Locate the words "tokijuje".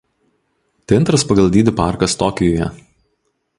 2.25-2.73